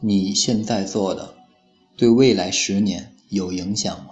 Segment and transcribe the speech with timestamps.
[0.00, 1.34] 你现在做的
[1.96, 4.10] 对未来十年有影响吗？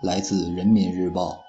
[0.00, 1.42] 来自人民日报。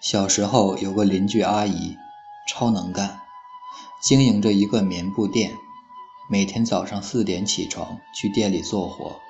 [0.00, 1.96] 小时候有个邻居阿姨，
[2.46, 3.22] 超能干，
[4.00, 5.50] 经营着一个棉布店，
[6.30, 9.20] 每天早上四点起床去店里做活，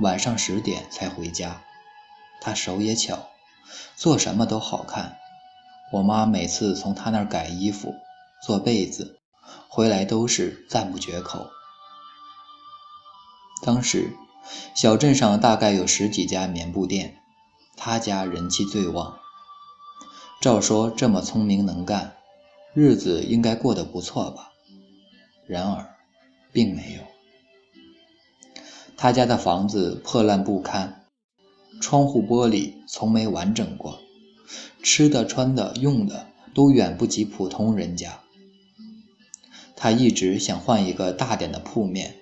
[0.00, 1.60] 晚上十点才回家。
[2.40, 3.28] 她手也巧，
[3.96, 5.18] 做什么都好看。
[5.92, 7.94] 我妈每次从他那儿改衣服、
[8.46, 9.18] 做被子，
[9.68, 11.50] 回来都是赞不绝口。
[13.62, 14.16] 当时，
[14.74, 17.18] 小镇上大概有十几家棉布店，
[17.76, 19.18] 他家人气最旺。
[20.40, 22.16] 照说这么聪明能干，
[22.72, 24.50] 日子应该过得不错吧？
[25.46, 25.94] 然而，
[26.52, 27.02] 并没有。
[28.96, 31.04] 他家的房子破烂不堪，
[31.82, 34.00] 窗户玻璃从没完整过。
[34.82, 38.20] 吃的、穿的、用的都远不及普通人家。
[39.76, 42.16] 他一直想换一个大点的铺面，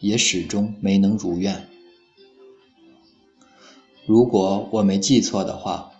[0.00, 1.68] 也始终没能如愿。
[4.06, 5.92] 如果我没记错的话，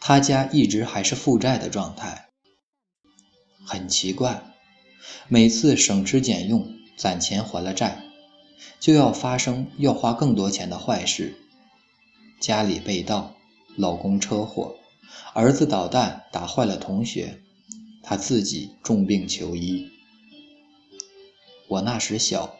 [0.00, 2.28] 他家一直还是负债的状态。
[3.64, 4.42] 很奇怪，
[5.28, 8.02] 每次省吃俭用攒钱还了债，
[8.80, 11.36] 就要发生要花更多钱的坏事：
[12.40, 13.34] 家里被盗，
[13.76, 14.76] 老公车祸。
[15.34, 17.40] 儿子捣蛋打坏了同学，
[18.02, 19.90] 他自己重病求医。
[21.68, 22.56] 我那时小，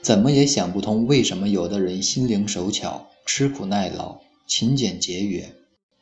[0.00, 5.54] 怎么也想不通为什么有的人心灵手巧、吃苦耐劳、勤俭节约，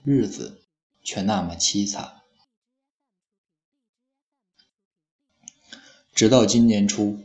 [0.04, 0.60] 日子
[1.02, 2.12] 却那么凄惨。
[6.14, 7.18] 直到今年初，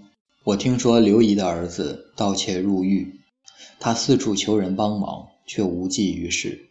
[0.43, 3.19] 我听说刘姨的儿子盗窃入狱，
[3.79, 6.69] 他四处求人帮忙，却无济于事。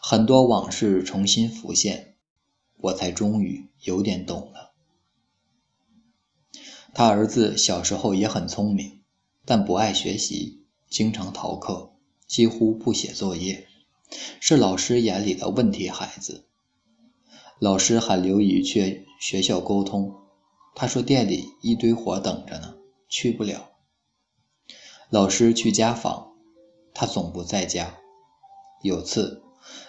[0.00, 2.14] 很多往事重新浮现，
[2.76, 4.72] 我才终于有点懂了。
[6.92, 9.02] 他儿子小时候也很聪明，
[9.44, 11.92] 但不爱学习，经常逃课，
[12.26, 13.68] 几乎不写作业，
[14.40, 16.46] 是老师眼里的问题孩子。
[17.58, 20.14] 老师喊刘宇去学校沟通，
[20.74, 22.74] 他说店里一堆活等着呢，
[23.08, 23.70] 去不了。
[25.10, 26.32] 老师去家访，
[26.92, 27.98] 他总不在家。
[28.82, 29.42] 有次。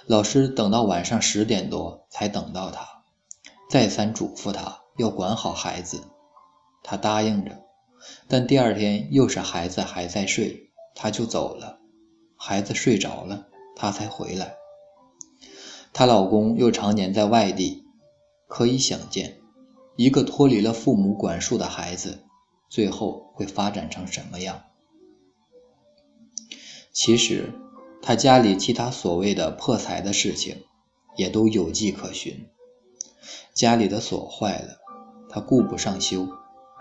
[0.08, 3.04] 老师等到晚上十点多才等到他，
[3.70, 6.02] 再三嘱咐他要管好孩子，
[6.84, 7.64] 他答应着，
[8.28, 11.80] 但第二天又是孩子还在睡，他就走了。
[12.36, 14.56] 孩子睡着了，他才回来。
[15.94, 17.86] 她老公又常年在外地，
[18.48, 19.40] 可以想见，
[19.96, 22.24] 一个脱离了父母管束的孩子，
[22.70, 24.64] 最后会发展成什么样？
[26.92, 27.54] 其实。
[28.02, 30.64] 他家里其他所谓的破财的事情，
[31.16, 32.48] 也都有迹可循。
[33.54, 34.80] 家里的锁坏了，
[35.30, 36.28] 他顾不上修，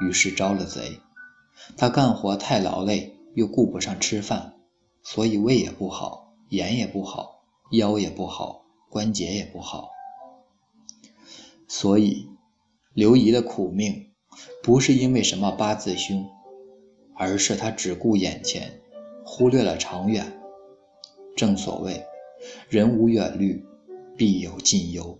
[0.00, 1.00] 于是招了贼。
[1.76, 4.54] 他干活太劳累，又顾不上吃饭，
[5.03, 9.91] 所以胃也不好，眼也不好，腰也不好，关节也不好。
[11.69, 12.30] 所以，
[12.94, 14.12] 刘姨的苦命，
[14.62, 16.26] 不是因为什么八字凶，
[17.14, 18.80] 而是他只顾眼前，
[19.25, 20.40] 忽略了长远。
[21.41, 22.05] 正所谓，
[22.69, 23.65] 人无远虑，
[24.15, 25.19] 必有近忧。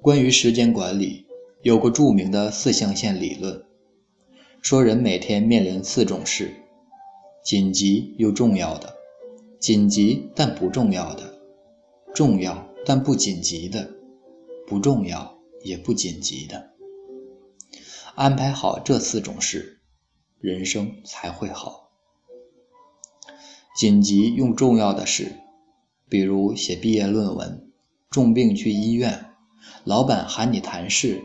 [0.00, 1.26] 关于时间管理，
[1.62, 3.64] 有个著名的四象限理论，
[4.62, 6.52] 说人每天面临四种事：
[7.42, 8.94] 紧急又重要的，
[9.58, 11.34] 紧急但不重要的，
[12.14, 13.90] 重要但不紧急的，
[14.68, 16.70] 不重要也不紧急的。
[18.14, 19.80] 安排好这四种事，
[20.38, 21.79] 人生才会好。
[23.76, 25.36] 紧急用重要的事，
[26.08, 27.70] 比如写毕业论文、
[28.10, 29.32] 重病去医院、
[29.84, 31.22] 老板喊你谈事，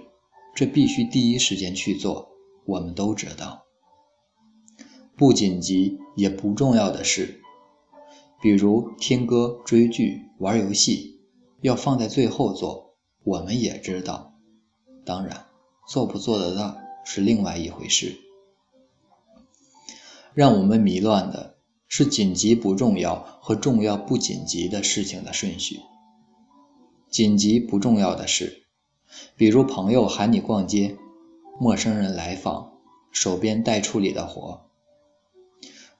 [0.56, 2.29] 这必须第一时间去做。
[2.66, 3.66] 我们都知道，
[5.16, 7.41] 不紧急也不重要的事，
[8.41, 11.19] 比如听歌、追剧、玩游戏，
[11.62, 12.95] 要放在最后做。
[13.24, 14.36] 我们也知道，
[15.03, 15.45] 当然
[15.88, 18.15] 做不做得到是另外一回事。
[20.33, 21.55] 让我们迷乱的。
[21.88, 25.80] 是紧急不重要和重要不紧急的事情的顺序。
[27.10, 28.66] 紧急不重要的事，
[29.38, 30.98] 比如朋友喊你逛街，
[31.60, 32.74] 陌生人来访，
[33.12, 34.66] 手边待处理的活。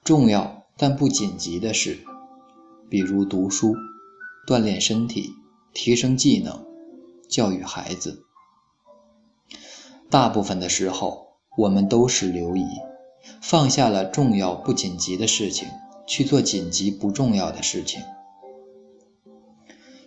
[0.04, 1.98] 重要但不紧急的事，
[2.90, 3.74] 比如读书、
[4.46, 5.30] 锻炼身体、
[5.72, 6.66] 提升技能、
[7.28, 8.24] 教育孩子。
[10.10, 12.64] 大部分的时候，我们都是留意。
[13.40, 15.68] 放下了重要不紧急的事情，
[16.06, 18.02] 去做紧急不重要的事情。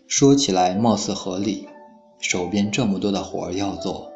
[0.07, 1.68] 说起来貌似合理，
[2.19, 4.12] 手边这么多的活要做，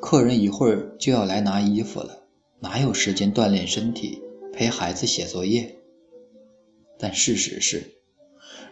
[0.00, 2.24] 客人一会儿就要来拿衣服了，
[2.60, 4.22] 哪有时间锻炼身体、
[4.52, 5.76] 陪孩子写作业？
[6.98, 7.94] 但事实是，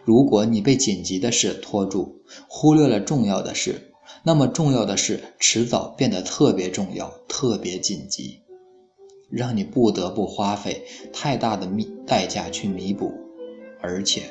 [0.03, 3.93] 如果你被紧急的事拖住，忽略了重要的事，
[4.23, 8.41] 那么重要的事迟早变得特别重要、特别紧急，
[9.29, 13.13] 让你不得不花费太大的弥代价去弥补，
[13.81, 14.23] 而且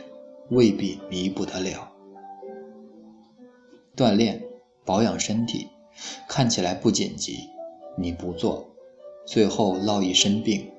[0.50, 1.93] 未必弥补得了。
[3.96, 4.43] 锻炼、
[4.84, 5.69] 保养身体
[6.28, 7.48] 看起来不紧急，
[7.96, 8.70] 你不做，
[9.26, 10.70] 最后落一身病，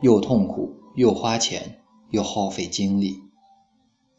[0.00, 1.80] 又痛苦又花钱。
[2.10, 3.24] 又耗费精力，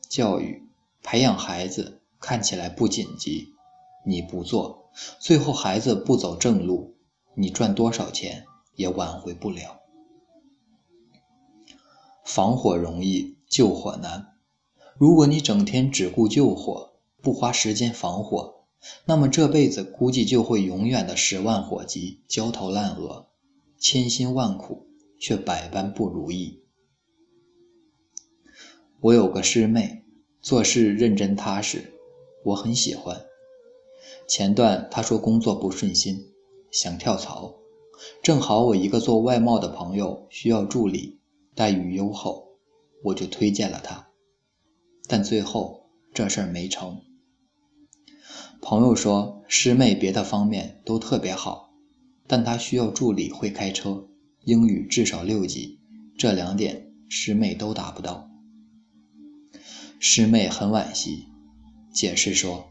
[0.10, 0.68] 教育
[1.02, 3.54] 培养孩子看起来不紧急，
[4.06, 6.98] 你不做，最后孩子不走正路，
[7.36, 8.44] 你赚多少钱
[8.76, 9.82] 也挽回不了。
[12.24, 14.36] 防火容易，救火难。
[14.98, 18.66] 如果你整天只顾救火，不花时间防火，
[19.06, 23.28] 那么这辈子估计就会永远的十万火急，焦头烂额，
[23.78, 24.88] 千辛万苦
[25.20, 26.64] 却百般不如意。
[29.02, 30.04] 我有个师妹，
[30.42, 31.94] 做事认真踏实，
[32.44, 33.26] 我很喜欢。
[34.28, 36.32] 前段她说工作不顺心，
[36.72, 37.56] 想跳槽，
[38.24, 41.20] 正好我一个做外贸的朋友需要助理，
[41.54, 42.50] 待遇优厚，
[43.04, 44.08] 我就推荐了他。
[45.08, 47.02] 但最后这事儿没成。
[48.62, 51.72] 朋友说师妹别的方面都特别好，
[52.26, 54.08] 但她需要助理会开车，
[54.44, 55.80] 英语至少六级，
[56.18, 58.28] 这两点师妹都达不到。
[60.00, 61.26] 师妹很惋惜，
[61.94, 62.66] 解释说，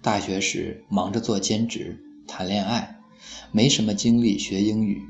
[0.00, 2.93] 大学时忙着做兼职、谈恋爱，
[3.52, 5.02] 没什么精力学英语，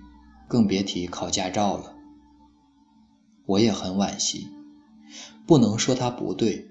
[0.48, 1.94] 更别提考驾照了。
[3.46, 4.48] 我也很惋惜，
[5.46, 6.68] 不能说他不对，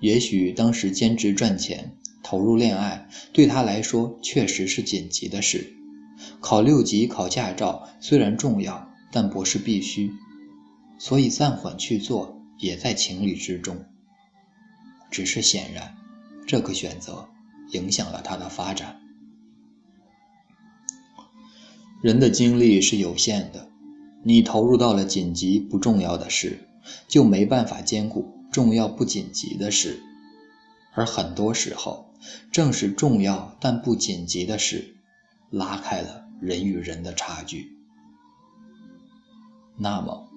[0.00, 5.74] 也许当时兼职赚钱、投入恋爱，对他来说确实是紧急的事。
[6.40, 10.12] 考六级考驾照虽然重要，但不是必须，
[10.98, 13.84] 所以暂缓去做也在情理之中。
[15.10, 15.96] 只是显然，
[16.46, 17.28] 这个选择
[17.72, 19.01] 影响了他的发展。
[22.02, 23.68] 人的精力是有限的，
[24.24, 26.66] 你投入到了紧急不重要的事，
[27.06, 30.00] 就没办法兼顾重要不紧急的事。
[30.94, 32.12] 而很多时候，
[32.50, 34.96] 正是重要但不紧急的事，
[35.48, 37.70] 拉开了人与人的差距。
[39.76, 40.28] 那么，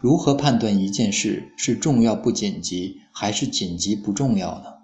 [0.00, 4.74] 如何判断一件事是重要不紧急，还是紧急不重要呢？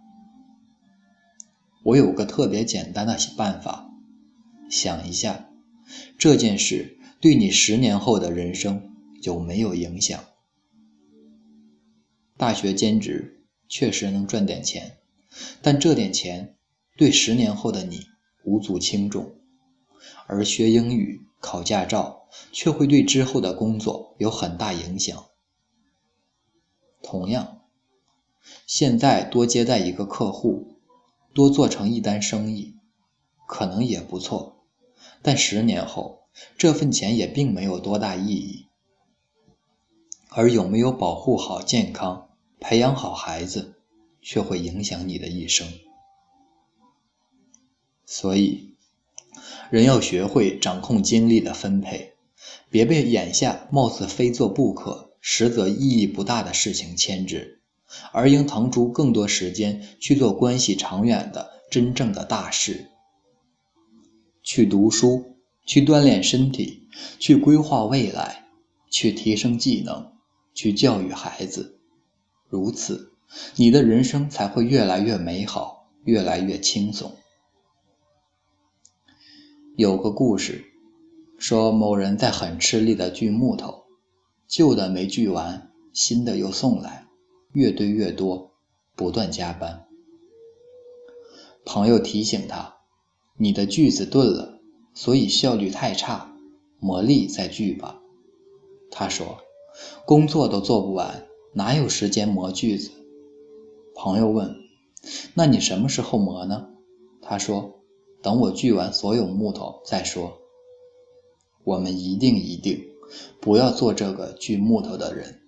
[1.82, 3.90] 我有个特别简单的办法，
[4.70, 5.49] 想一下，
[6.18, 10.24] 这件事对你十年后的人生有没有影响？
[12.36, 14.98] 大学兼职确实能赚点钱，
[15.62, 16.56] 但这点钱
[16.96, 18.06] 对十年后的你
[18.44, 19.34] 无足轻重，
[20.26, 22.18] 而学英语、考驾照。
[22.52, 25.26] 却会对之后的工作有很大影响。
[27.02, 27.62] 同样，
[28.68, 30.76] 现在多接待一个客户，
[31.34, 32.76] 多做成一单生意，
[33.48, 34.59] 可能也不错，
[35.22, 36.24] 但十年后
[36.56, 38.66] 这份钱也并没有多大意义。
[40.28, 42.28] 而有没有保护好健康、
[42.60, 43.74] 培养好孩子，
[44.22, 45.66] 却会影响你的一生。
[48.06, 48.74] 所以，
[49.70, 52.14] 人要学会掌控精力的分配。
[52.70, 57.60] 别被眼下貌似非做不可，实则意义不大的事情牵制，
[58.12, 62.90] 而应腾出更多时间去做关系长远的真正的大事。
[64.52, 66.88] 去读书，去锻炼身体，
[67.20, 68.48] 去规划未来，
[68.90, 70.10] 去提升技能，
[70.54, 71.78] 去教育孩子。
[72.48, 73.12] 如此，
[73.54, 77.14] 你的人生才会越来越美好，越来越轻松。
[79.76, 80.64] 有个故事。
[81.38, 83.84] 说某人在很吃力的锯木头，
[84.48, 87.06] 旧的没锯完，新的又送来，
[87.52, 88.50] 越堆越多，
[88.96, 89.86] 不断加班。
[91.64, 92.78] 朋友提醒他
[93.42, 94.60] ：“你的锯子钝了，
[94.92, 96.36] 所以效率太差，
[96.78, 97.98] 磨砺再锯吧。”
[98.92, 99.38] 他说
[100.04, 102.90] ：“工作都做不完，哪有时间磨锯子？”
[103.96, 104.54] 朋友问
[105.32, 106.68] ：“那你什么时候磨呢？”
[107.22, 107.80] 他说
[108.20, 110.36] ：“等我锯完所有木头再说。”
[111.64, 112.90] 我们一定一定
[113.40, 115.39] 不要做这个锯木头的人。